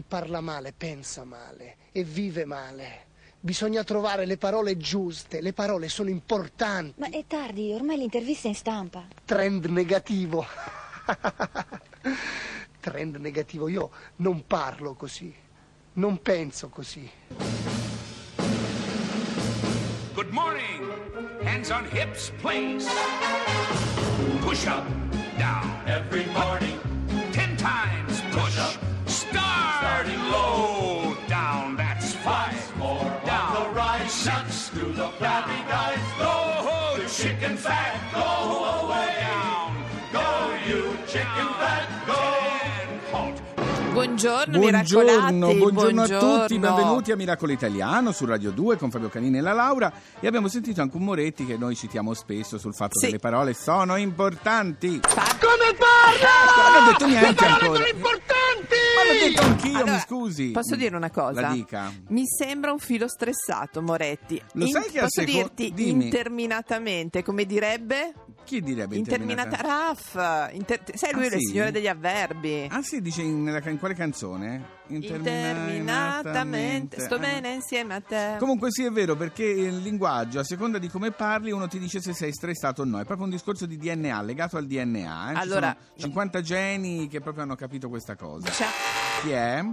Chi 0.00 0.06
parla 0.08 0.40
male 0.40 0.72
pensa 0.72 1.24
male 1.24 1.76
e 1.92 2.04
vive 2.04 2.46
male. 2.46 3.08
Bisogna 3.38 3.84
trovare 3.84 4.24
le 4.24 4.38
parole 4.38 4.78
giuste, 4.78 5.42
le 5.42 5.52
parole 5.52 5.90
sono 5.90 6.08
importanti. 6.08 6.94
Ma 6.98 7.10
è 7.10 7.26
tardi, 7.26 7.70
ormai 7.74 7.98
l'intervista 7.98 8.46
è 8.46 8.48
in 8.48 8.56
stampa. 8.56 9.06
Trend 9.26 9.66
negativo. 9.66 10.46
Trend 12.80 13.16
negativo, 13.16 13.68
io 13.68 13.90
non 14.16 14.46
parlo 14.46 14.94
così, 14.94 15.34
non 15.94 16.22
penso 16.22 16.70
così. 16.70 17.06
Good 20.14 20.30
morning. 20.30 21.42
Hands 21.42 21.68
on 21.68 21.84
hips, 21.92 22.32
please. 22.40 22.88
Push 24.40 24.64
up, 24.64 24.86
down. 25.36 25.70
Every 25.84 26.24
morning. 26.32 26.99
Flabby 35.20 35.60
guys. 35.68 36.00
Go, 36.18 37.04
chicken 37.06 37.54
fat. 37.56 38.09
Buongiorno, 44.00 44.58
Buongiorno, 44.58 45.46
miracolati. 45.46 45.58
buongiorno 45.58 46.02
a 46.02 46.06
tutti, 46.40 46.58
benvenuti 46.58 47.12
a 47.12 47.16
Miracolo 47.16 47.52
Italiano 47.52 48.12
su 48.12 48.24
Radio 48.24 48.50
2 48.50 48.78
con 48.78 48.90
Fabio 48.90 49.10
Canini 49.10 49.36
e 49.36 49.40
la 49.42 49.52
Laura 49.52 49.92
e 50.18 50.26
abbiamo 50.26 50.48
sentito 50.48 50.80
anche 50.80 50.96
un 50.96 51.02
Moretti 51.04 51.44
che 51.44 51.58
noi 51.58 51.76
citiamo 51.76 52.14
spesso 52.14 52.56
sul 52.56 52.74
fatto 52.74 52.98
Sì. 52.98 53.06
che 53.06 53.12
le 53.12 53.18
parole 53.18 53.52
sono 53.52 53.96
importanti. 53.96 55.00
Come 55.02 55.74
parla? 55.76 56.78
Non 56.78 56.82
ho 56.82 56.90
detto 56.90 57.06
niente 57.06 57.26
Le 57.28 57.34
parole 57.34 57.52
ancora. 57.60 57.74
sono 57.76 57.88
importanti! 57.88 58.38
Ma 58.96 59.04
l'ho 59.12 59.28
detto 59.28 59.42
anch'io, 59.42 59.76
Allora, 59.76 59.92
mi 59.92 59.98
scusi. 60.00 60.50
Posso 60.50 60.76
dire 60.76 60.96
una 60.96 61.10
cosa? 61.10 61.40
La 61.42 61.48
dica. 61.50 61.92
Mi 62.08 62.24
sembra 62.26 62.72
un 62.72 62.78
filo 62.78 63.06
stressato, 63.06 63.82
Moretti. 63.82 64.42
Lo 64.52 64.66
sai 64.66 64.90
che 64.90 64.98
a 64.98 65.02
posso 65.02 65.20
seco- 65.20 65.32
dirti 65.32 65.72
dimmi. 65.74 66.04
interminatamente, 66.04 67.22
come 67.22 67.44
direbbe? 67.44 68.14
Chi 68.44 68.60
direbbe 68.62 68.96
Interminata 68.96 69.48
interminata? 69.48 69.94
Raff. 69.94 70.52
Inter- 70.54 70.96
sai, 70.96 71.12
lui 71.12 71.26
Ah, 71.26 71.30
è 71.30 71.34
il 71.34 71.40
sì? 71.40 71.46
signore 71.50 71.70
degli 71.70 71.86
avverbi. 71.86 72.66
Ah 72.70 72.82
sì, 72.82 73.00
dice 73.00 73.22
in, 73.22 73.42
nella- 73.44 73.60
in 73.70 73.78
quale 73.78 73.94
canzone? 73.94 74.78
Interminatamente. 74.88 77.00
Sto 77.00 77.14
Ah. 77.14 77.18
bene 77.18 77.52
insieme 77.52 77.94
a 77.94 78.00
te. 78.00 78.36
Comunque 78.38 78.70
sì 78.70 78.84
è 78.84 78.90
vero 78.90 79.14
perché 79.14 79.44
il 79.44 79.78
linguaggio 79.78 80.40
a 80.40 80.44
seconda 80.44 80.78
di 80.78 80.88
come 80.88 81.12
parli 81.12 81.52
uno 81.52 81.68
ti 81.68 81.78
dice 81.78 82.00
se 82.00 82.12
sei 82.12 82.32
stressato 82.32 82.82
o 82.82 82.84
no, 82.84 82.98
è 82.98 83.04
proprio 83.04 83.26
un 83.26 83.30
discorso 83.32 83.66
di 83.66 83.76
DNA 83.76 84.20
legato 84.22 84.56
al 84.56 84.66
DNA. 84.66 85.32
eh. 85.32 85.34
Allora- 85.36 85.76
sono 85.78 85.94
50 85.96 86.40
geni 86.40 87.06
che 87.08 87.20
proprio 87.20 87.44
hanno 87.44 87.54
capito 87.56 87.88
questa 87.88 88.16
cosa. 88.16 88.50
Ciao. 88.50 88.68
Chi 89.22 89.30
è? 89.30 89.64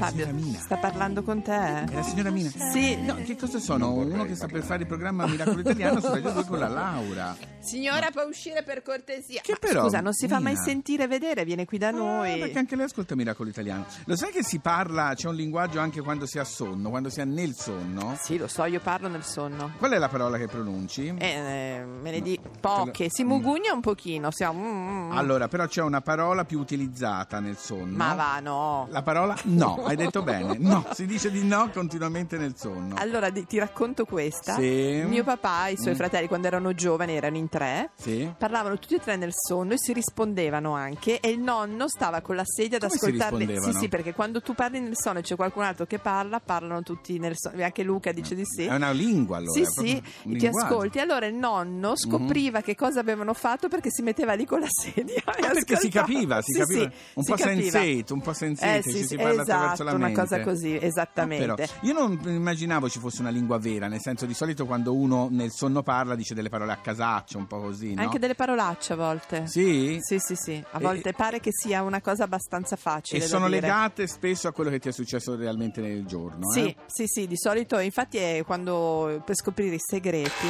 Fabio, 0.00 0.24
signora 0.24 0.32
Mina. 0.32 0.58
sta 0.58 0.76
parlando 0.78 1.22
con 1.22 1.42
te? 1.42 1.84
È 1.84 1.92
la 1.92 2.02
signora 2.02 2.30
Mina? 2.30 2.48
Sì. 2.72 2.96
No, 3.02 3.16
che 3.16 3.36
cosa 3.36 3.58
sono? 3.58 3.92
Uno 3.92 4.24
che 4.24 4.34
sta 4.34 4.46
per 4.46 4.62
fare 4.62 4.80
il 4.82 4.86
programma 4.86 5.26
Miracolo 5.26 5.60
Italiano 5.60 6.00
su 6.00 6.08
Radio 6.08 6.30
2 6.30 6.44
con 6.46 6.58
la 6.58 6.68
Laura. 6.68 7.36
Signora, 7.58 8.08
può 8.10 8.22
uscire 8.22 8.62
per 8.62 8.80
cortesia. 8.82 9.42
Che 9.42 9.52
Ma 9.52 9.58
però, 9.60 9.82
Scusa, 9.82 10.00
non 10.00 10.14
si 10.14 10.26
fa 10.26 10.40
mai 10.40 10.56
sentire 10.56 11.04
e 11.04 11.06
vedere, 11.06 11.44
viene 11.44 11.66
qui 11.66 11.76
da 11.76 11.88
Ah, 11.88 11.92
noi. 11.92 12.38
perché 12.38 12.58
anche 12.58 12.76
lei 12.76 12.86
ascolta 12.86 13.14
Miracolo 13.14 13.50
Italiano. 13.50 13.84
Lo 14.06 14.16
sai 14.16 14.30
che 14.32 14.42
si 14.42 14.58
parla, 14.60 15.12
c'è 15.14 15.28
un 15.28 15.34
linguaggio 15.34 15.78
anche 15.80 16.00
quando 16.00 16.24
si 16.24 16.38
ha 16.38 16.44
sonno, 16.44 16.88
quando 16.88 17.10
si 17.10 17.20
ha 17.20 17.24
nel 17.24 17.54
sonno? 17.54 18.16
Sì, 18.18 18.38
lo 18.38 18.48
so, 18.48 18.64
io 18.64 18.80
parlo 18.80 19.08
nel 19.08 19.24
sonno. 19.24 19.72
Qual 19.76 19.90
è 19.92 19.98
la 19.98 20.08
parola 20.08 20.38
che 20.38 20.46
pronunci? 20.46 21.14
Eh, 21.18 21.26
eh, 21.26 21.84
me 21.84 22.10
ne 22.10 22.20
di 22.22 22.40
poche. 22.60 23.08
Si 23.10 23.22
mugugna 23.24 23.72
un 23.74 23.80
pochino. 23.82 24.30
Siamo... 24.30 24.62
mm, 24.62 25.08
mm. 25.10 25.12
Allora, 25.18 25.48
però 25.48 25.66
c'è 25.66 25.82
una 25.82 26.00
parola 26.00 26.44
più 26.46 26.58
utilizzata 26.58 27.40
nel 27.40 27.58
sonno. 27.58 27.94
Ma 27.96 28.14
va, 28.14 28.40
no. 28.40 28.86
La 28.90 29.02
parola 29.02 29.36
no, 29.44 29.84
hai 29.90 29.96
detto 29.96 30.22
bene. 30.22 30.56
No, 30.58 30.86
si 30.92 31.06
dice 31.06 31.30
di 31.30 31.44
no 31.44 31.68
continuamente 31.72 32.36
nel 32.38 32.54
sonno. 32.56 32.94
Allora 32.96 33.30
di- 33.30 33.44
ti 33.46 33.58
racconto 33.58 34.04
questa. 34.04 34.54
Sì. 34.54 35.02
Mio 35.06 35.24
papà 35.24 35.66
e 35.68 35.72
i 35.72 35.76
suoi 35.76 35.94
Mm. 35.94 35.96
fratelli, 35.96 36.26
quando 36.28 36.46
erano 36.46 36.72
giovani, 36.74 37.14
erano 37.14 37.36
in 37.36 37.48
tre. 37.48 37.90
Sì? 37.96 38.30
Parlavano 38.38 38.78
tutti 38.78 38.94
e 38.94 39.00
tre 39.00 39.16
nel 39.16 39.32
sonno 39.34 39.72
e 39.74 39.78
si 39.78 39.92
rispondevano 39.92 40.74
anche. 40.74 41.20
E 41.20 41.28
il 41.30 41.40
nonno 41.40 41.88
stava 41.88 42.20
con 42.20 42.36
la 42.36 42.44
sedia 42.44 42.76
ad 42.78 42.82
Come 42.86 42.96
si 42.98 43.04
ascoltarli. 43.04 43.60
Sì, 43.60 43.72
sì, 43.72 43.88
perché 43.88 44.14
quando 44.14 44.40
tu 44.40 44.54
parli 44.54 44.80
nel 44.80 44.96
sonno 44.96 45.18
e 45.18 45.22
c'è 45.22 45.36
qualcun 45.36 45.62
altro 45.64 45.86
che 45.86 45.98
parla, 45.98 46.40
parlano 46.40 46.82
tutti 46.82 47.18
nel 47.18 47.34
sonno. 47.36 47.62
Anche 47.62 47.82
Luca 47.82 48.12
dice 48.12 48.34
di 48.34 48.44
sì. 48.44 48.64
È 48.66 48.74
una 48.74 48.90
lingua 48.92 49.38
allora. 49.38 49.52
Sì, 49.52 49.64
sì, 49.66 49.94
un 50.24 50.32
ti 50.32 50.38
linguaggio. 50.40 50.66
Ascolti. 50.66 50.98
Allora 51.00 51.26
il 51.26 51.34
nonno 51.34 51.96
scopriva 51.96 52.60
che 52.60 52.74
cosa 52.74 53.00
avevano 53.00 53.34
fatto 53.34 53.68
perché 53.68 53.90
si 53.90 54.02
metteva 54.02 54.34
lì 54.34 54.44
con 54.46 54.60
la 54.60 54.68
sedia. 54.70 55.22
Ah, 55.24 55.32
perché 55.52 55.76
si 55.76 55.88
capiva, 55.88 56.40
si 56.42 56.52
Sì, 56.52 56.58
capiva. 56.58 56.80
sì, 56.90 56.94
un 57.14 57.22
si 57.24 57.30
po' 57.30 57.36
capiva. 57.36 57.60
sensate, 57.80 58.12
un 58.12 58.20
po' 58.20 58.32
sensate, 58.32 58.78
Eh, 58.78 58.82
ci 58.82 58.90
sì, 58.90 58.98
si 58.98 59.06
sì, 59.06 59.16
parla 59.16 59.42
attraverso 59.42 59.79
esatto, 59.82 59.98
la 59.98 60.06
una 60.06 60.12
cosa 60.12 60.40
così, 60.42 60.78
esattamente. 60.80 61.44
Ah, 61.50 61.54
però, 61.54 61.72
io 61.82 61.92
non 61.92 62.20
immaginavo 62.24 62.88
ci 62.88 62.98
fosse 62.98 63.20
una 63.20 63.30
lingua 63.30 63.58
vera, 63.58 63.86
nel 63.88 64.00
senso 64.00 64.26
di 64.26 64.34
solito 64.34 64.66
quando 64.66 64.94
uno 64.94 65.28
nel 65.30 65.50
sonno 65.50 65.82
parla 65.82 66.14
dice 66.14 66.34
delle 66.34 66.48
parole 66.48 66.72
a 66.72 66.76
casaccio, 66.76 67.38
un 67.38 67.46
po' 67.46 67.60
così, 67.60 67.94
no? 67.94 68.02
Anche 68.02 68.18
delle 68.18 68.34
parolacce 68.34 68.92
a 68.92 68.96
volte. 68.96 69.46
Sì? 69.46 69.98
Sì, 70.00 70.18
sì, 70.18 70.34
sì. 70.36 70.62
A 70.72 70.78
E- 70.78 70.82
volte 70.82 71.12
pare 71.12 71.40
che 71.40 71.50
sia 71.52 71.82
una 71.82 72.00
cosa 72.00 72.24
abbastanza 72.24 72.76
facile. 72.76 73.22
E 73.24 73.26
sono 73.26 73.46
dire. 73.48 73.60
legate 73.60 74.06
spesso 74.06 74.48
a 74.48 74.52
quello 74.52 74.70
che 74.70 74.78
ti 74.78 74.88
è 74.88 74.92
successo 74.92 75.36
realmente 75.36 75.80
nel 75.80 76.04
giorno. 76.06 76.50
Sì, 76.50 76.66
eh? 76.66 76.76
sì, 76.86 77.04
sì, 77.06 77.26
di 77.26 77.36
solito, 77.36 77.78
infatti 77.78 78.16
è 78.18 78.42
quando 78.44 79.22
per 79.24 79.36
scoprire 79.36 79.74
i 79.76 79.80
segreti. 79.80 80.46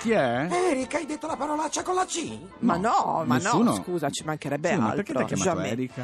Chi 0.00 0.10
è? 0.10 0.46
Erika, 0.50 0.98
hai 0.98 1.06
detto 1.06 1.26
la 1.26 1.36
parolaccia 1.36 1.82
con 1.82 1.94
la 1.94 2.04
C? 2.04 2.38
Ma 2.60 2.76
no, 2.76 3.22
ma 3.26 3.36
nessuno. 3.36 3.70
no, 3.70 3.82
scusa, 3.82 4.10
ci 4.10 4.24
mancherebbe 4.24 4.68
Sì, 4.68 4.74
ma 4.76 4.80
altro. 4.90 4.96
perché 4.96 5.12
ti 5.12 5.18
hai 5.18 5.24
chiamato 5.26 5.48
jamais. 5.50 5.72
Erika? 5.72 6.02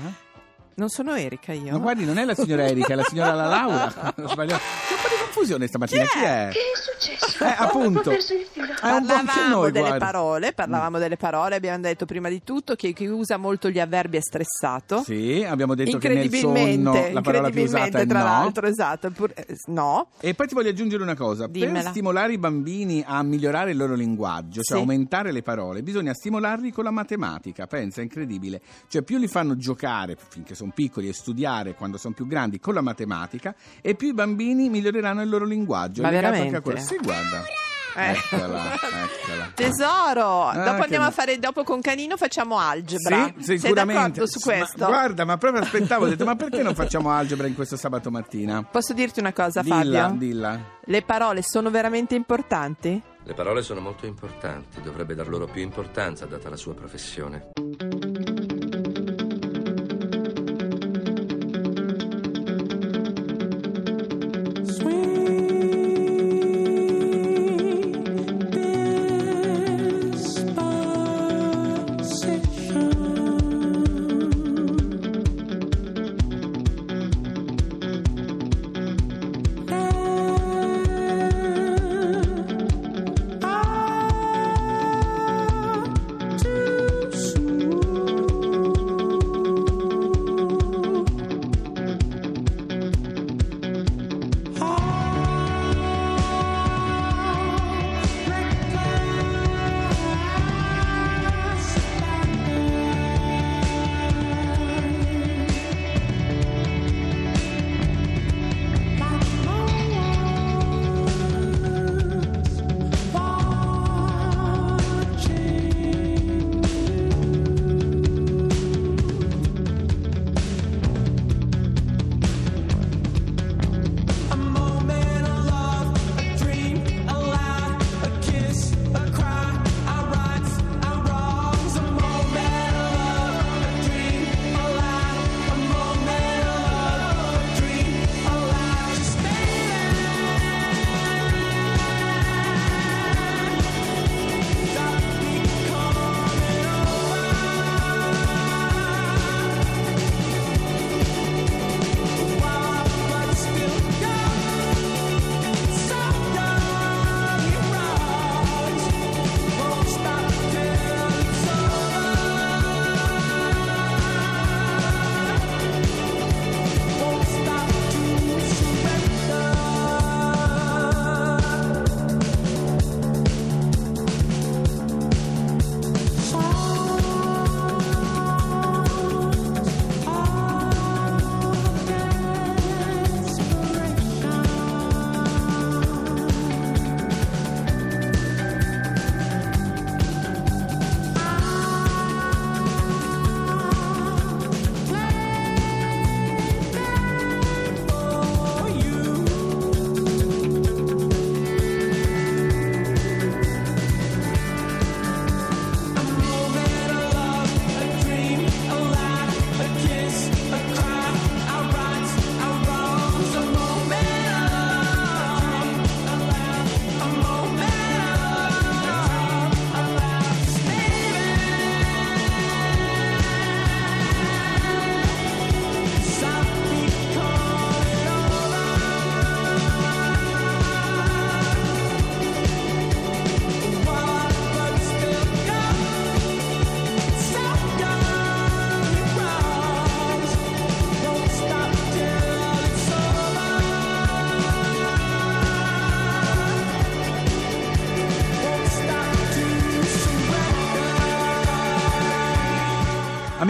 Non 0.75 0.89
sono 0.89 1.15
Erika 1.15 1.53
io. 1.53 1.73
Ma 1.73 1.79
guardi, 1.79 2.05
non 2.05 2.19
è 2.19 2.25
la 2.25 2.35
signora 2.35 2.65
Erika, 2.65 2.93
è 2.93 2.97
la 2.97 3.05
signora 3.05 3.33
La 3.35 3.47
Laura. 3.47 4.15
Ho 4.17 4.29
sbagliato. 4.29 4.63
C'è 4.89 4.95
un 4.95 5.01
po' 5.03 5.09
di 5.09 5.15
confusione 5.23 5.67
stamattina. 5.67 6.05
Chi 6.05 6.19
è? 6.19 6.49
Che 6.51 6.59
è 6.59 6.77
successo? 6.77 7.12
Eh, 7.43 7.55
appunto. 7.59 7.99
Ho 8.01 8.13
perso 8.13 8.35
il 8.35 8.47
filo. 8.51 8.67
Parlavamo 8.81 9.49
noi, 9.49 9.73
delle 9.73 9.87
guarda. 9.89 10.05
parole, 10.05 10.53
parlavamo 10.53 10.99
delle 10.99 11.17
parole, 11.17 11.55
abbiamo 11.57 11.81
detto 11.83 12.07
prima 12.07 12.29
di 12.29 12.43
tutto 12.43 12.75
che 12.75 12.93
chi 12.93 13.07
usa 13.07 13.37
molto 13.37 13.69
gli 13.71 13.79
avverbi 13.79 14.17
è 14.17 14.21
stressato. 14.21 15.03
Sì, 15.03 15.45
abbiamo 15.47 15.75
detto 15.75 15.99
che 15.99 16.09
nel 16.09 16.25
incredibilmente, 16.25 16.99
sonno 17.03 17.13
la 17.13 17.21
parola 17.21 17.51
più 17.51 17.63
usata 17.63 17.85
incredibilmente, 17.87 18.01
è 18.03 18.07
tra 18.07 18.19
no. 18.19 18.25
l'altro, 18.25 18.67
esatto, 18.67 19.11
pur- 19.11 19.33
eh, 19.35 19.57
no. 19.67 20.09
E 20.21 20.35
poi 20.35 20.47
ti 20.47 20.55
voglio 20.55 20.71
aggiungere 20.71 21.03
una 21.03 21.15
cosa, 21.15 21.47
Dimmela. 21.47 21.81
per 21.81 21.91
stimolare 21.91 22.33
i 22.33 22.39
bambini 22.39 23.03
a 23.07 23.23
migliorare 23.23 23.71
il 23.73 23.77
loro 23.77 23.95
linguaggio, 23.95 24.63
cioè 24.63 24.77
Sì. 24.77 24.83
aumentare 24.83 25.33
le 25.33 25.43
parole, 25.43 25.83
bisogna 25.83 26.15
stimolarli 26.15 26.71
con 26.73 26.85
la 26.85 26.91
matematica, 26.91 27.67
pensa, 27.67 28.01
è 28.01 28.05
incredibile. 28.05 28.61
Cioè 28.89 29.03
più 29.03 29.19
li 29.19 29.29
fanno 29.29 29.57
giocare 29.57 30.17
finché 30.29 30.55
sono 30.55 30.73
piccoli 30.75 31.09
e 31.09 31.13
studiare 31.13 31.75
quando 31.75 31.97
sono 31.99 32.15
più 32.15 32.27
grandi 32.27 32.59
con 32.61 32.75
la 32.75 32.81
matematica 32.83 33.55
e 33.81 33.95
più 33.95 34.09
i 34.09 34.15
bambini 34.15 34.69
miglioreranno 34.69 35.23
il 35.23 35.29
loro 35.29 35.45
linguaggio. 35.45 36.03
Ma 36.03 36.11
veramente? 36.11 36.47
anche 36.47 36.57
a 36.57 36.61
quello. 36.61 36.81
Sì, 36.81 36.97
guarda. 37.03 37.32
Eh. 37.37 38.11
Eccola, 38.13 38.73
eccola. 38.73 39.51
Tesoro, 39.55 40.49
Ah, 40.49 40.55
dopo 40.65 40.77
che 40.79 40.83
andiamo 40.85 41.05
no. 41.05 41.11
a 41.11 41.13
fare, 41.13 41.39
dopo 41.39 41.63
con 41.63 41.81
Canino 41.83 42.17
facciamo 42.17 42.59
algebra. 42.59 43.33
Sì, 43.39 43.59
sicuramente. 43.59 44.27
su 44.27 44.39
Ma 44.45 44.57
questo? 44.57 44.87
guarda, 44.87 45.25
ma 45.27 45.37
proprio 45.37 45.63
aspettavo, 45.63 46.07
ho 46.07 46.09
detto, 46.09 46.25
ma 46.25 46.35
perché 46.35 46.63
non 46.63 46.75
facciamo 46.77 47.11
algebra 47.11 47.47
in 47.47 47.55
questo 47.55 47.77
sabato 47.77 48.11
mattina? 48.11 48.63
Posso 48.63 48.95
dirti 48.95 49.21
una 49.21 49.33
cosa, 49.35 49.61
Dilla, 49.61 50.03
Fabio? 50.05 50.17
dilla. 50.19 50.61
Le 50.85 51.03
parole 51.03 51.43
sono 51.43 51.69
veramente 51.71 52.15
importanti? 52.15 53.01
Le 53.25 53.35
parole 53.35 53.63
sono 53.63 53.81
molto 53.81 54.07
importanti, 54.07 54.81
dovrebbe 54.81 55.15
dar 55.15 55.29
loro 55.29 55.47
più 55.47 55.61
importanza 55.63 56.25
data 56.25 56.49
la 56.49 56.57
sua 56.57 56.75
professione. 56.75 57.51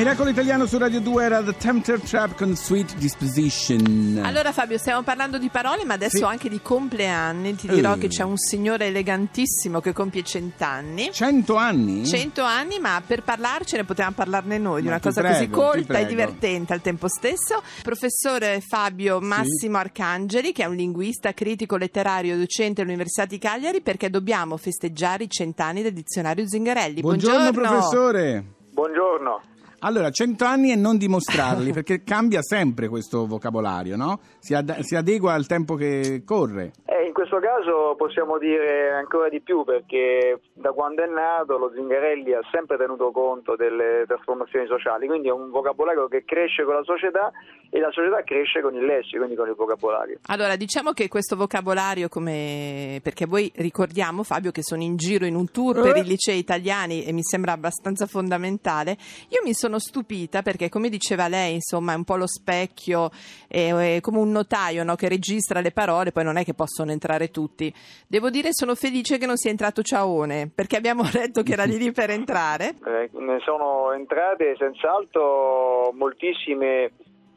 Miracolo 0.02 0.30
Italiano 0.30 0.66
su 0.66 0.78
Radio 0.78 1.00
2 1.00 1.22
era 1.24 1.44
The 1.44 1.56
Tempter 1.56 2.00
Trap 2.00 2.34
con 2.34 2.56
Sweet 2.56 2.96
Disposition. 2.96 4.20
Allora 4.24 4.50
Fabio, 4.50 4.76
stiamo 4.76 5.02
parlando 5.02 5.38
di 5.38 5.48
parole, 5.48 5.84
ma 5.84 5.94
adesso 5.94 6.16
Sì. 6.16 6.22
anche 6.24 6.48
di 6.48 6.60
compleanni. 6.60 7.54
Ti 7.54 7.68
dirò 7.68 7.94
Eh. 7.94 7.98
che 7.98 8.08
c'è 8.08 8.24
un 8.24 8.36
signore 8.36 8.86
elegantissimo 8.86 9.78
che 9.80 9.92
compie 9.92 10.24
cent'anni. 10.24 11.12
100 11.12 11.54
anni? 11.54 12.04
100 12.04 12.42
anni, 12.42 12.80
ma 12.80 13.00
per 13.06 13.22
parlarcene 13.22 13.84
potevamo 13.84 14.16
parlarne 14.16 14.58
noi 14.58 14.80
di 14.82 14.88
una 14.88 14.98
cosa 14.98 15.20
prego, 15.20 15.36
così 15.36 15.48
colta 15.50 15.98
e 16.00 16.06
divertente 16.06 16.72
al 16.72 16.80
tempo 16.80 17.06
stesso. 17.06 17.62
Professore 17.84 18.60
Fabio 18.60 19.20
Massimo 19.20 19.78
Arcangeli, 19.78 20.50
che 20.50 20.64
è 20.64 20.66
un 20.66 20.74
linguista, 20.74 21.32
critico 21.32 21.76
letterario, 21.76 22.36
docente 22.36 22.80
all'Università 22.80 23.24
di 23.24 23.38
Cagliari, 23.38 23.80
perché 23.82 24.10
dobbiamo 24.10 24.56
festeggiare 24.56 25.22
i 25.22 25.30
cent'anni 25.30 25.80
del 25.80 25.92
dizionario 25.92 26.44
Zingarelli. 26.48 27.02
Buongiorno, 27.02 27.52
professore. 27.52 28.44
Buongiorno. 28.72 29.42
Allora, 29.84 30.10
100 30.10 30.44
anni 30.44 30.70
e 30.70 30.76
non 30.76 30.96
dimostrarli, 30.96 31.72
perché 31.74 32.02
cambia 32.04 32.40
sempre 32.42 32.88
questo 32.88 33.26
vocabolario, 33.26 33.96
no? 33.96 34.20
Si, 34.38 34.54
ad- 34.54 34.78
si 34.80 34.94
adegua 34.96 35.32
al 35.34 35.46
tempo 35.46 35.74
che 35.74 36.22
corre. 36.24 36.70
Eh, 36.86 37.06
in 37.06 37.12
questo 37.12 37.38
caso 37.40 37.94
possiamo 37.96 38.38
dire 38.38 38.92
ancora 38.92 39.28
di 39.28 39.40
più 39.40 39.64
perché 39.64 40.40
da 40.54 40.70
quando 40.70 41.02
è 41.02 41.06
nato 41.06 41.58
lo 41.58 41.70
Zingarelli 41.74 42.32
ha 42.32 42.40
sempre 42.52 42.76
tenuto 42.76 43.10
conto 43.10 43.56
delle 43.56 44.04
trasformazioni 44.06 44.66
sociali, 44.66 45.06
quindi 45.06 45.28
è 45.28 45.32
un 45.32 45.50
vocabolario 45.50 46.06
che 46.08 46.24
cresce 46.24 46.64
con 46.64 46.74
la 46.74 46.84
società 46.84 47.30
e 47.70 47.80
la 47.80 47.90
società 47.90 48.22
cresce 48.22 48.60
con 48.60 48.74
il 48.74 48.84
lessico, 48.84 49.18
quindi 49.18 49.34
con 49.36 49.48
il 49.48 49.54
vocabolario. 49.54 50.18
Allora, 50.26 50.56
diciamo 50.56 50.92
che 50.92 51.08
questo 51.08 51.36
vocabolario, 51.36 52.08
come 52.08 53.00
perché 53.02 53.26
voi 53.26 53.50
ricordiamo, 53.56 54.22
Fabio, 54.22 54.50
che 54.52 54.62
sono 54.62 54.82
in 54.82 54.96
giro 54.96 55.24
in 55.26 55.34
un 55.34 55.50
tour 55.50 55.80
per 55.80 55.96
Eh. 55.96 56.00
i 56.00 56.04
licei 56.04 56.38
italiani 56.38 57.04
e 57.04 57.12
mi 57.12 57.22
sembra 57.22 57.52
abbastanza 57.52 58.06
fondamentale. 58.06 58.96
Io 59.30 59.40
mi 59.44 59.54
sono 59.54 59.71
stupita 59.78 60.42
perché, 60.42 60.68
come 60.68 60.88
diceva 60.88 61.28
lei, 61.28 61.54
insomma, 61.54 61.92
è 61.92 61.96
un 61.96 62.04
po' 62.04 62.16
lo 62.16 62.26
specchio, 62.26 63.10
è, 63.48 63.96
è 63.96 64.00
come 64.00 64.18
un 64.18 64.30
notaio 64.30 64.84
no, 64.84 64.94
che 64.94 65.08
registra 65.08 65.60
le 65.60 65.72
parole, 65.72 66.12
poi 66.12 66.24
non 66.24 66.36
è 66.36 66.44
che 66.44 66.54
possono 66.54 66.90
entrare 66.90 67.30
tutti. 67.30 67.72
Devo 68.06 68.30
dire, 68.30 68.48
sono 68.52 68.74
felice 68.74 69.18
che 69.18 69.26
non 69.26 69.36
sia 69.36 69.50
entrato 69.50 69.82
Ciaone, 69.82 70.50
perché 70.54 70.76
abbiamo 70.76 71.02
letto 71.12 71.42
che 71.42 71.52
era 71.52 71.64
lì 71.64 71.78
lì 71.78 71.92
per 71.92 72.10
entrare. 72.10 72.74
Eh, 72.84 73.10
ne 73.12 73.38
sono 73.44 73.92
entrate 73.92 74.54
senz'altro 74.58 75.92
moltissime 75.92 76.92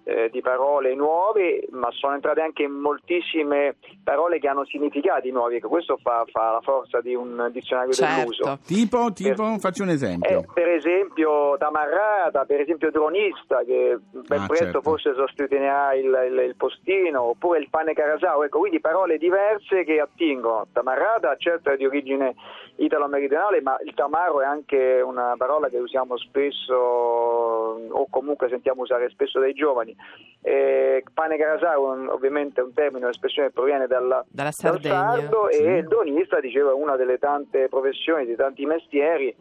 eh, 0.07 0.29
di 0.31 0.39
parole 0.41 0.93
nuove, 0.95 1.65
ma 1.71 1.89
sono 1.91 2.13
entrate 2.13 2.39
anche 2.41 2.67
moltissime 2.67 3.75
parole 4.03 4.37
che 4.39 4.47
hanno 4.47 4.63
significati 4.65 5.31
nuovi. 5.31 5.55
Ecco, 5.55 5.67
questo 5.67 5.97
fa, 6.01 6.23
fa 6.31 6.51
la 6.51 6.61
forza 6.61 7.01
di 7.01 7.15
un 7.15 7.49
dizionario 7.51 7.91
dell'uso. 7.97 8.43
Certo. 8.43 8.59
Tipo, 8.65 9.11
tipo, 9.13 9.57
faccio 9.59 9.81
un 9.83 9.89
Eh, 9.89 9.93
esempio. 9.93 10.45
per 10.53 10.69
esempio 10.69 11.57
tamarrata, 11.57 12.45
per 12.45 12.61
esempio 12.61 12.91
dronista 12.91 13.63
che 13.63 13.97
ben 14.11 14.41
Ah, 14.41 14.45
presto 14.45 14.65
certo. 14.65 14.81
forse 14.81 15.13
sostituirà 15.15 15.93
il, 15.95 16.05
il- 16.05 16.43
il 16.49 16.55
postino, 16.55 17.23
oppure 17.23 17.57
il 17.59 17.69
pane 17.69 17.93
carasau, 17.93 18.43
ecco, 18.43 18.59
quindi 18.59 18.79
parole 18.79 19.17
diverse 19.17 19.83
che 19.83 19.99
attingono. 19.99 20.67
Tamarrata 20.71 21.35
certo 21.37 21.71
è 21.71 21.77
di 21.77 21.85
origine 21.85 22.35
italo-meridionale, 22.77 23.61
ma 23.61 23.77
il 23.83 23.93
tamaro 23.95 24.41
è 24.41 24.45
anche 24.45 25.01
una 25.03 25.33
parola 25.37 25.69
che 25.69 25.77
usiamo 25.77 26.17
spesso 26.17 26.75
o 26.75 28.07
comunque 28.09 28.49
sentiamo 28.49 28.81
usare 28.83 29.09
spesso 29.09 29.39
dai 29.39 29.53
giovani. 29.53 29.94
Eh, 30.41 31.03
pane 31.11 31.37
carasau 31.37 32.07
ovviamente 32.09 32.61
è 32.61 32.63
un 32.63 32.71
termine, 32.71 33.05
un'espressione 33.05 33.47
che 33.47 33.53
proviene 33.53 33.87
dalla, 33.87 34.23
Dalla 34.29 34.51
dal 34.51 34.53
Sardegna. 34.53 34.93
sardo 35.15 35.47
Sì. 35.49 35.63
e 35.63 35.77
il 35.77 35.87
dronista 35.87 36.39
diceva 36.39 36.75
una 36.75 36.95
delle 36.95 37.17
tante 37.17 37.67
professioni, 37.67 38.25
dei 38.27 38.35
tanti 38.35 38.63
mestieri 38.67 39.35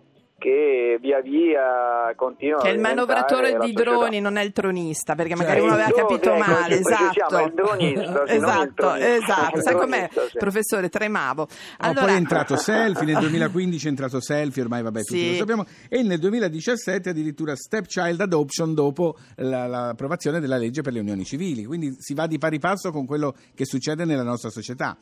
che 0.45 0.99
via 1.01 1.21
via 1.23 2.13
continuano 2.17 2.63
Che 2.63 2.69
è 2.69 2.73
il 2.75 2.79
manovratore 2.81 3.57
di 3.61 3.73
droni, 3.73 4.21
non 4.21 4.37
è 4.37 4.43
il 4.43 4.53
tronista, 4.53 5.15
perché 5.15 5.35
magari 5.35 5.61
Cioè, 5.61 5.67
uno 5.69 5.75
aveva 5.81 5.91
capito 5.91 6.35
ecco, 6.35 6.51
male. 6.51 6.77
ci 6.77 6.83
precisiamo, 6.83 7.09
Esatto, 7.15 7.39
è 7.39 7.45
il 7.45 7.53
dronista, 7.55 8.11
non 8.13 8.25
il 8.27 8.33
esatto, 8.35 8.95
esatto. 8.95 9.61
Sai 9.63 9.75
com'è, 9.75 10.09
sì. 10.13 10.39
professore? 10.39 10.89
Tremavo. 10.91 11.49
No, 11.49 11.57
Allora, 11.79 12.01
poi 12.05 12.13
è 12.13 12.17
entrato 12.17 12.57
Selfie, 12.57 13.07
nel 13.07 13.17
2015 13.25 13.87
è 13.87 13.89
entrato 13.89 14.21
Selfie, 14.21 14.63
ormai 14.63 14.83
vabbè 14.83 15.01
tutti 15.03 15.19
Sì. 15.19 15.31
lo 15.31 15.37
sappiamo, 15.37 15.65
e 15.89 16.03
nel 16.03 16.19
2017 16.19 17.09
addirittura 17.09 17.57
Stepchild 17.57 18.21
Adoption 18.21 18.75
dopo 18.75 19.17
la- 19.37 19.67
l'approvazione 19.67 20.41
della 20.41 20.59
legge 20.59 20.83
per 20.83 20.93
le 20.93 21.01
unioni 21.01 21.25
civili, 21.25 21.65
quindi 21.65 21.95
si 21.99 22.13
va 22.13 22.27
di 22.27 22.37
pari 22.37 22.59
passo 22.59 22.91
con 22.91 23.07
quello 23.07 23.35
che 23.55 23.65
succede 23.65 24.05
nella 24.05 24.23
nostra 24.25 24.51
società. 24.51 24.95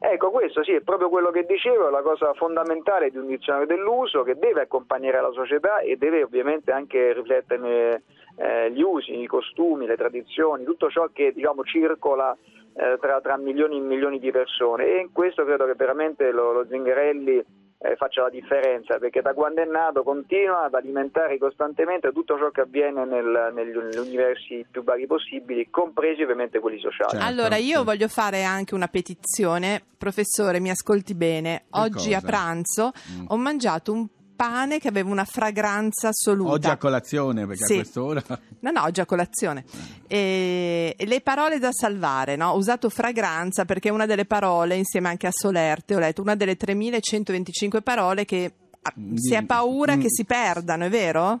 Ecco, 0.00 0.30
questo 0.30 0.62
sì, 0.62 0.72
è 0.72 0.80
proprio 0.80 1.08
quello 1.08 1.30
che 1.30 1.44
dicevo, 1.44 1.90
la 1.90 2.02
cosa 2.02 2.32
fondamentale 2.34 3.10
di 3.10 3.18
un 3.18 3.26
dizionario 3.26 3.66
dell'uso 3.66 4.22
che 4.22 4.36
deve 4.36 4.62
accompagnare 4.62 5.20
la 5.20 5.32
società 5.32 5.80
e 5.80 5.96
deve 5.96 6.22
ovviamente 6.22 6.70
anche 6.70 7.12
rifletterne 7.12 8.02
eh, 8.36 8.70
gli 8.70 8.80
usi, 8.80 9.20
i 9.20 9.26
costumi, 9.26 9.86
le 9.86 9.96
tradizioni, 9.96 10.62
tutto 10.62 10.88
ciò 10.88 11.08
che 11.12 11.32
diciamo 11.32 11.64
circola 11.64 12.36
eh, 12.74 12.96
tra, 13.00 13.20
tra 13.20 13.36
milioni 13.36 13.78
e 13.78 13.80
milioni 13.80 14.20
di 14.20 14.30
persone. 14.30 14.86
E 14.86 15.00
in 15.00 15.12
questo 15.12 15.44
credo 15.44 15.66
che 15.66 15.74
veramente 15.74 16.30
lo, 16.30 16.52
lo 16.52 16.64
Zingarelli 16.64 17.44
eh, 17.80 17.94
faccia 17.96 18.22
la 18.22 18.30
differenza 18.30 18.98
perché 18.98 19.22
da 19.22 19.32
quando 19.34 19.62
è 19.62 19.64
nato 19.64 20.02
continua 20.02 20.64
ad 20.64 20.74
alimentare 20.74 21.38
costantemente 21.38 22.10
tutto 22.12 22.36
ciò 22.36 22.50
che 22.50 22.62
avviene 22.62 23.04
nel- 23.04 23.52
negli 23.54 23.76
universi 23.76 24.66
più 24.68 24.82
vari 24.82 25.06
possibili, 25.06 25.68
compresi 25.70 26.22
ovviamente 26.22 26.58
quelli 26.58 26.80
sociali. 26.80 27.10
Certo, 27.12 27.24
allora, 27.24 27.56
io 27.56 27.78
sì. 27.78 27.84
voglio 27.84 28.08
fare 28.08 28.42
anche 28.42 28.74
una 28.74 28.88
petizione. 28.88 29.82
Professore, 29.96 30.60
mi 30.60 30.70
ascolti 30.70 31.14
bene. 31.14 31.64
Oggi 31.70 32.14
a 32.14 32.20
pranzo 32.20 32.92
Mm. 33.12 33.24
ho 33.28 33.36
mangiato 33.36 33.92
un 33.92 34.06
pane 34.38 34.78
che 34.78 34.86
aveva 34.86 35.10
una 35.10 35.24
fragranza 35.24 36.08
assoluta. 36.08 36.52
Oggi 36.52 36.68
a 36.68 36.76
colazione, 36.76 37.44
perché 37.44 37.64
Sì. 37.66 37.72
a 37.72 37.76
quest'ora... 37.76 38.22
No, 38.60 38.70
no, 38.70 38.82
oggi 38.84 39.00
a 39.00 39.04
colazione. 39.06 39.64
E, 40.06 40.94
e 40.96 41.06
le 41.06 41.20
parole 41.20 41.58
da 41.58 41.72
salvare, 41.72 42.36
no? 42.36 42.50
Ho 42.50 42.56
usato 42.56 42.88
fragranza 42.88 43.64
perché 43.64 43.88
è 43.88 43.92
una 43.92 44.06
delle 44.06 44.26
parole, 44.26 44.76
insieme 44.76 45.08
anche 45.08 45.26
a 45.26 45.32
Solerte, 45.32 45.96
ho 45.96 45.98
letto 45.98 46.22
una 46.22 46.36
delle 46.36 46.56
3125 46.56 47.82
parole 47.82 48.24
che 48.24 48.52
ah, 48.80 48.92
si 49.16 49.34
ha 49.34 49.42
paura 49.44 49.96
Mm. 49.96 50.00
che 50.00 50.06
si 50.08 50.24
perdano, 50.24 50.84
è 50.84 50.88
vero? 50.88 51.40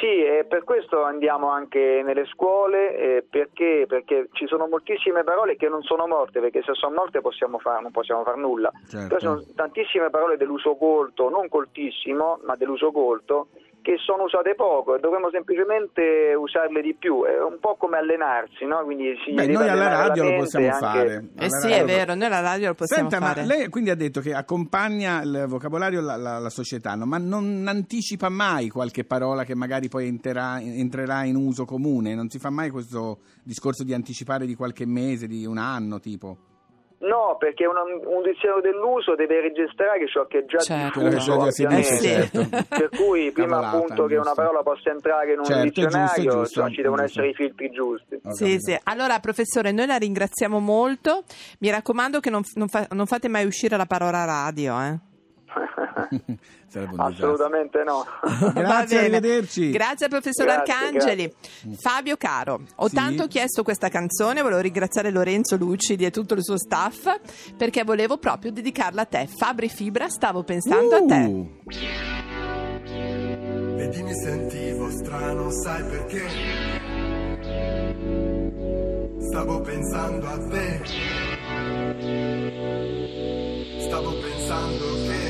Sì, 0.00 0.24
e 0.24 0.46
per 0.48 0.64
questo 0.64 1.02
andiamo 1.02 1.50
anche 1.50 2.00
nelle 2.02 2.24
scuole, 2.24 2.96
eh, 2.96 3.26
perché? 3.28 3.84
perché 3.86 4.28
ci 4.32 4.46
sono 4.46 4.66
moltissime 4.66 5.24
parole 5.24 5.56
che 5.56 5.68
non 5.68 5.82
sono 5.82 6.06
morte, 6.06 6.40
perché 6.40 6.62
se 6.62 6.72
sono 6.72 6.94
morte 6.94 7.20
possiamo 7.20 7.58
far- 7.58 7.82
non 7.82 7.90
possiamo 7.90 8.24
fare 8.24 8.38
nulla. 8.38 8.72
Certo. 8.88 9.06
Però 9.08 9.18
ci 9.18 9.26
sono 9.26 9.54
tantissime 9.54 10.08
parole 10.08 10.38
dell'uso 10.38 10.74
colto, 10.76 11.28
non 11.28 11.50
coltissimo, 11.50 12.40
ma 12.44 12.56
dell'uso 12.56 12.90
colto, 12.92 13.48
che 13.82 13.96
sono 14.04 14.24
usate 14.24 14.54
poco 14.54 14.96
e 14.96 15.00
dovremmo 15.00 15.30
semplicemente 15.30 16.34
usarle 16.34 16.82
di 16.82 16.94
più. 16.94 17.24
È 17.24 17.40
un 17.42 17.58
po' 17.60 17.76
come 17.76 17.96
allenarsi, 17.98 18.64
no? 18.64 18.82
Quindi 18.84 19.14
si 19.24 19.32
Beh, 19.32 19.46
noi 19.46 19.68
alla 19.68 19.88
radio 20.06 20.24
lo 20.24 20.36
possiamo 20.36 20.66
anche- 20.66 20.78
fare. 20.78 21.12
Eh 21.36 21.44
Alla 21.44 21.48
sì, 21.48 21.68
radio- 21.70 21.82
è 21.82 21.84
vero, 21.86 22.14
noi 22.14 22.26
alla 22.26 22.40
radio 22.40 22.68
lo 22.68 22.74
possiamo 22.74 23.08
Senta, 23.10 23.26
fare. 23.26 23.40
ma 23.42 23.46
lei 23.46 23.68
quindi 23.68 23.90
ha 23.90 23.94
detto 23.94 24.20
che 24.20 24.34
accompagna 24.34 25.22
il 25.22 25.44
vocabolario 25.48 26.00
la, 26.00 26.16
la- 26.16 26.38
la 26.38 26.50
società, 26.50 26.94
no? 26.94 27.06
ma 27.06 27.18
non 27.18 27.64
anticipa 27.66 28.28
mai 28.28 28.68
qualche 28.68 29.04
parola 29.04 29.44
che 29.44 29.54
magari 29.54 29.88
poi 29.88 30.06
entrerà, 30.08 30.60
entrerà 30.60 31.24
in 31.24 31.36
uso 31.36 31.64
comune? 31.64 32.14
Non 32.14 32.28
si 32.28 32.38
fa 32.38 32.50
mai 32.50 32.70
questo 32.70 33.20
discorso 33.42 33.82
di 33.84 33.94
anticipare 33.94 34.46
di 34.46 34.54
qualche 34.54 34.86
mese, 34.86 35.26
di 35.26 35.46
un 35.46 35.58
anno 35.58 35.98
tipo? 36.00 36.36
No, 37.00 37.36
perché 37.38 37.64
un, 37.64 37.76
un 37.76 38.22
dizionario 38.22 38.60
dell'uso 38.60 39.14
deve 39.14 39.40
registrare 39.40 40.06
ciò 40.06 40.26
che 40.26 40.40
è 40.40 40.44
già 40.44 40.58
Certo. 40.58 41.00
diffuso, 41.00 41.46
Eh 41.46 41.82
sì. 41.82 42.02
certo. 42.02 42.46
Per 42.68 42.88
cui 42.90 43.30
prima 43.32 43.60
Cavolata, 43.60 43.76
appunto 43.76 44.04
che 44.04 44.16
una 44.16 44.34
parola 44.34 44.62
possa 44.62 44.90
entrare 44.90 45.32
in 45.32 45.38
un 45.38 45.44
Certo, 45.46 45.62
è 45.62 45.64
giusto, 45.64 45.80
dizionario, 45.86 46.22
giusto, 46.22 46.38
insomma, 46.40 46.68
ci 46.68 46.82
devono 46.82 47.02
essere 47.02 47.28
i 47.28 47.34
filtri 47.34 47.70
giusti. 47.70 48.20
Sì, 48.32 48.56
sì. 48.58 48.78
Allora, 48.84 49.18
professore, 49.18 49.72
noi 49.72 49.86
la 49.86 49.96
ringraziamo 49.96 50.58
molto. 50.58 51.24
Mi 51.60 51.70
raccomando 51.70 52.20
che 52.20 52.28
non, 52.28 52.42
non 52.56 52.68
fa- 52.68 52.86
non 52.90 53.06
fate 53.06 53.28
mai 53.28 53.46
uscire 53.46 53.78
la 53.78 53.86
parola 53.86 54.24
radio, 54.24 54.78
eh. 54.82 54.98
Assolutamente 56.96 57.82
no. 57.84 58.06
Grazie, 58.54 58.98
arrivederci. 59.00 59.70
Grazie 59.70 60.06
al 60.06 60.10
professor 60.10 60.46
Grazie, 60.46 60.72
Arcangeli. 60.72 61.34
Fabio 61.80 62.16
Caro, 62.16 62.60
ho 62.76 62.88
Sì. 62.88 62.94
tanto 62.94 63.26
chiesto 63.26 63.62
questa 63.62 63.88
canzone, 63.88 64.42
volevo 64.42 64.60
ringraziare 64.60 65.10
Lorenzo 65.10 65.56
Lucidi 65.56 66.04
e 66.04 66.10
tutto 66.10 66.34
il 66.34 66.42
suo 66.44 66.56
staff 66.58 67.12
perché 67.56 67.82
volevo 67.84 68.18
proprio 68.18 68.52
dedicarla 68.52 69.02
a 69.02 69.06
te. 69.06 69.26
Fabri 69.26 69.68
Fibra, 69.68 70.08
stavo 70.08 70.42
pensando 70.44 70.96
a 70.96 71.04
te. 71.04 71.14
Uh, 71.14 71.48
Vedi 73.76 74.02
mi 74.02 74.14
sentivo 74.14 74.90
strano, 74.90 75.50
sai 75.50 75.82
perché? 75.84 76.22
Stavo 79.30 79.60
pensando 79.60 80.26
a 80.26 80.38
te. 80.48 80.80
Stavo 83.80 84.10
pensando 84.20 84.84
che... 85.06 85.29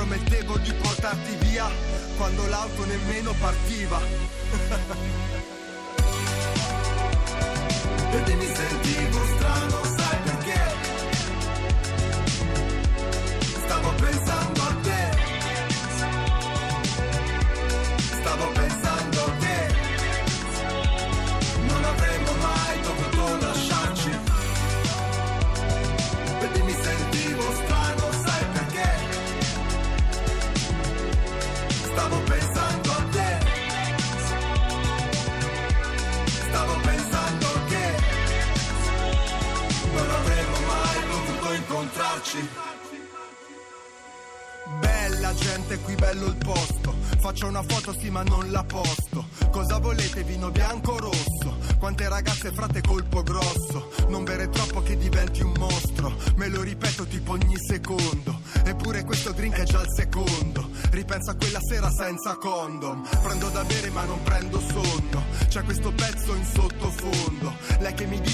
Promettevo 0.00 0.56
di 0.56 0.72
portarti 0.72 1.36
via 1.40 1.68
quando 2.16 2.46
l'auto 2.46 2.86
nemmeno 2.86 3.34
partiva. 3.38 4.00
Vedi 8.10 8.32
mi 8.40 8.46
sentivo 8.46 9.26
strano, 9.36 9.99
incontrarci. 42.20 42.48
Bella 44.78 45.34
gente, 45.34 45.78
qui 45.80 45.94
bello 45.94 46.26
il 46.26 46.36
posto. 46.36 46.94
Faccio 47.18 47.46
una 47.46 47.62
foto 47.62 47.94
sì 47.98 48.10
ma 48.10 48.22
non 48.22 48.50
la 48.50 48.62
posto. 48.64 49.26
Cosa 49.50 49.78
volete, 49.78 50.22
vino 50.22 50.50
bianco 50.50 50.92
o 50.92 50.98
rosso? 50.98 51.58
Quante 51.78 52.08
ragazze 52.08 52.52
frate 52.52 52.80
colpo 52.80 53.22
grosso. 53.22 53.90
Non 54.08 54.24
bere 54.24 54.48
troppo 54.48 54.82
che 54.82 54.96
diventi 54.96 55.42
un 55.42 55.52
mostro. 55.58 56.14
Me 56.36 56.48
lo 56.48 56.62
ripeto 56.62 57.06
tipo 57.06 57.32
ogni 57.32 57.56
secondo. 57.58 58.40
Eppure 58.64 59.04
questo 59.04 59.32
drink 59.32 59.56
è 59.56 59.64
già 59.64 59.80
il 59.80 59.92
secondo. 59.92 60.70
Ripenso 60.90 61.30
a 61.30 61.34
quella 61.34 61.60
sera 61.60 61.90
senza 61.90 62.36
condom. 62.36 63.06
Prendo 63.22 63.48
da 63.48 63.64
bere 63.64 63.90
ma 63.90 64.04
non 64.04 64.22
prendo 64.22 64.60
sonno. 64.60 65.24
C'è 65.48 65.62
questo 65.64 65.92
pezzo 65.92 66.34
in 66.34 66.44
sottofondo. 66.44 67.52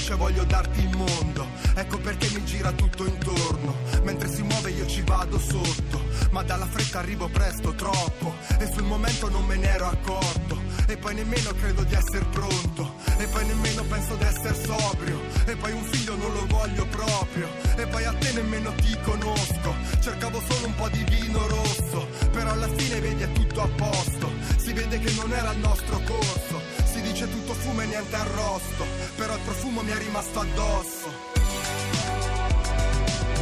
Dice 0.06 0.18
voglio 0.18 0.44
darti 0.44 0.82
il 0.82 0.96
mondo. 0.96 1.44
Ecco 1.74 1.98
perché 1.98 2.28
mi 2.32 2.44
gira 2.44 2.70
tutto 2.70 3.06
intorno. 3.06 3.74
Mentre 4.04 4.32
si 4.32 4.40
muove 4.42 4.70
io 4.70 4.86
ci 4.86 5.02
vado 5.02 5.36
sotto. 5.36 6.00
Ma 6.30 6.44
dalla 6.44 6.66
fretta 6.66 7.00
arrivo 7.00 7.26
presto, 7.26 7.74
troppo. 7.74 8.32
E 8.60 8.70
sul 8.72 8.84
momento 8.84 9.28
non 9.28 9.44
me 9.44 9.56
ne 9.56 9.66
ero 9.66 9.86
accorto. 9.86 10.62
E 10.86 10.96
poi 10.96 11.16
nemmeno 11.16 11.50
credo 11.54 11.82
di 11.82 11.94
essere 11.94 12.24
pronto. 12.26 12.94
E 13.16 13.26
poi 13.26 13.46
nemmeno 13.46 13.82
penso 13.82 14.14
di 14.14 14.22
essere 14.22 14.54
sobrio. 14.54 15.20
E 15.44 15.56
poi 15.56 15.72
un 15.72 15.82
figlio 15.82 16.14
non 16.14 16.32
lo 16.34 16.46
voglio 16.46 16.86
proprio. 16.86 17.48
E 17.74 17.84
poi 17.88 18.04
a 18.04 18.12
te 18.12 18.30
nemmeno 18.30 18.72
ti 18.76 18.96
conosco. 19.02 19.74
Cercavo 19.98 20.40
solo 20.48 20.68
un 20.68 20.74
po' 20.76 20.88
di 20.88 21.02
vino 21.02 21.44
rosso. 21.48 22.06
Però 22.30 22.52
alla 22.52 22.68
fine 22.76 23.00
vedi 23.00 23.24
è 23.24 23.32
tutto 23.32 23.60
a 23.60 23.68
posto. 23.74 24.30
Si 24.54 24.72
vede 24.72 25.00
che 25.00 25.10
non 25.14 25.32
era 25.32 25.50
il 25.50 25.58
nostro 25.58 26.00
corso. 26.06 26.62
Si 26.84 27.02
dice 27.02 27.28
tutto 27.28 27.54
fumo 27.54 27.80
e 27.80 27.86
niente 27.86 28.14
arrosto. 28.14 28.84
Però 29.16 29.34
il 29.34 29.40
profumo 29.40 29.82
mi 29.82 29.90
è 29.90 29.96
rimasto 29.96 30.40
addosso. 30.40 31.08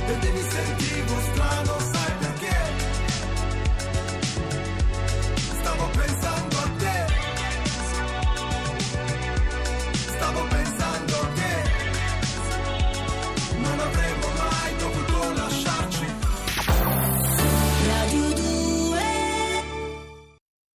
Vedi 0.07 0.31
mi 0.31 0.43
sentivo 0.49 1.21
strano, 1.33 1.77